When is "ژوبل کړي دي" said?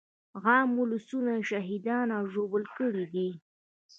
2.33-3.29